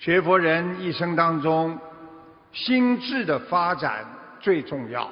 [0.00, 1.78] 学佛人一生当中，
[2.54, 4.02] 心智的发展
[4.40, 5.06] 最重要，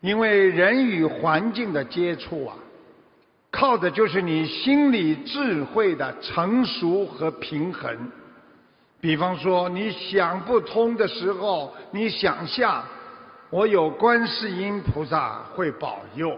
[0.00, 2.56] 因为人与环境的接触啊，
[3.50, 8.10] 靠的就是你心理智慧的成熟和平衡。
[8.98, 12.82] 比方说，你想不通的时候，你想象
[13.50, 16.30] 我有观世音菩萨会保佑；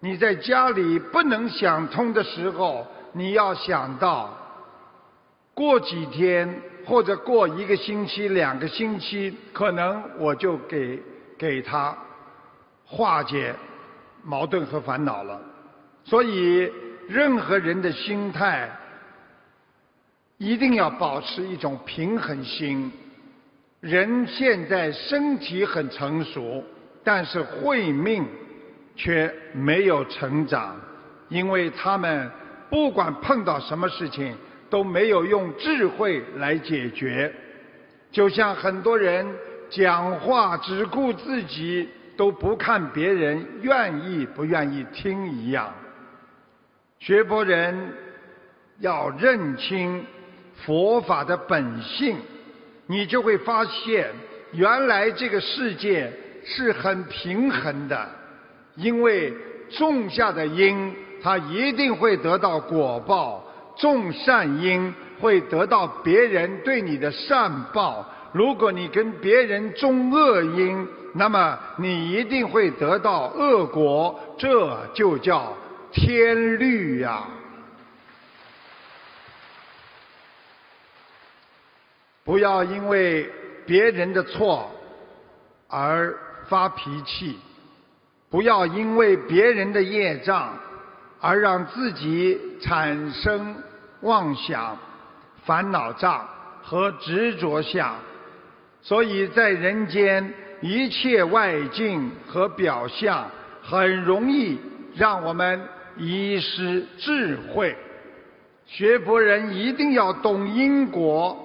[0.00, 4.34] 你在家里不能想通的时候，你要想到。
[5.58, 6.48] 过几天
[6.86, 11.02] 或者过一个星期、两个星期，可能我就给
[11.36, 11.98] 给他
[12.86, 13.52] 化解
[14.22, 15.40] 矛盾和烦恼了。
[16.04, 16.70] 所以，
[17.08, 18.70] 任何人的心态
[20.36, 22.92] 一定要保持一种平衡心。
[23.80, 26.62] 人现在身体很成熟，
[27.02, 28.24] 但是慧命
[28.94, 30.80] 却没有成长，
[31.28, 32.30] 因为他们
[32.70, 34.36] 不管碰到什么事情。
[34.70, 37.32] 都没有用智慧来解决，
[38.10, 39.26] 就像很多人
[39.70, 45.72] 讲话只顾自己，都不看别人愿意不愿意听一样。
[46.98, 47.92] 学佛人
[48.80, 50.04] 要认清
[50.66, 52.16] 佛法的本性，
[52.86, 54.10] 你就会发现，
[54.52, 56.12] 原来这个世界
[56.44, 58.08] 是很平衡的，
[58.74, 59.32] 因为
[59.70, 63.44] 种下的因，它一定会得到果报。
[63.78, 75.56] 种善因会得到别人对你的善报，如果你跟别人种恶因，那么你一定会得到恶果，这就叫
[75.92, 77.24] 天律呀！
[82.24, 83.26] 不要因为
[83.64, 84.70] 别人的错
[85.66, 86.14] 而
[86.46, 87.38] 发脾气，
[88.28, 90.58] 不要因为别人的业障
[91.20, 93.56] 而让自己产生。
[94.02, 94.78] 妄想、
[95.44, 96.24] 烦恼障
[96.62, 97.96] 和执着相，
[98.80, 103.28] 所以在人间一切外境和表象，
[103.60, 104.56] 很容易
[104.94, 105.60] 让我们
[105.96, 107.76] 遗失智慧。
[108.66, 111.36] 学佛人一定要懂因果，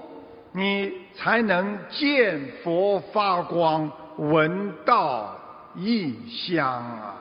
[0.51, 5.35] 你才能见佛发光，闻道
[5.75, 7.15] 异香啊！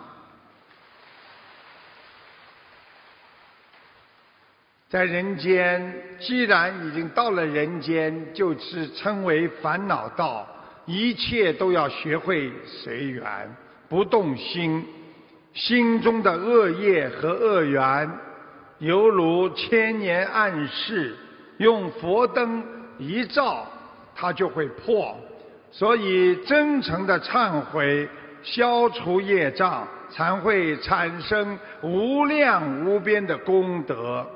[4.93, 10.47] 在人间，既然已经到了人间，就是称为烦恼道。
[10.85, 13.25] 一切都要学会随缘，
[13.89, 14.85] 不动心。
[15.55, 18.11] 心中的恶业和恶缘，
[18.81, 21.17] 犹如千年暗室，
[21.57, 22.63] 用佛灯
[22.99, 23.67] 一照，
[24.15, 25.17] 它就会破。
[25.71, 28.07] 所以，真诚的忏悔，
[28.43, 34.27] 消除业障，才会产生无量无边的功德。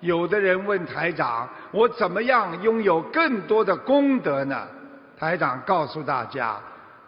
[0.00, 4.62] 有的人问台长：“我怎么样拥有更多的功德呢？”
[5.18, 6.56] 台长告诉大家：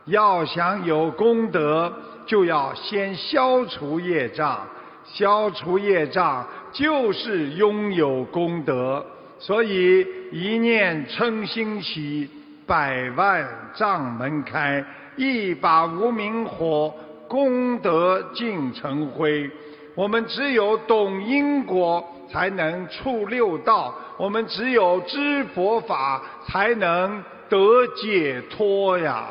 [0.07, 1.93] 要想有功德，
[2.25, 4.67] 就要先消除业障。
[5.05, 9.05] 消除业障就是拥有功德。
[9.39, 12.29] 所以一念嗔心起，
[12.67, 14.83] 百万障门开；
[15.17, 16.93] 一把无名火，
[17.29, 19.51] 功德尽成灰。
[19.99, 22.15] 我们只有懂因果。
[22.31, 29.29] 才能触六道，我们只有知佛法，才能得解脱呀。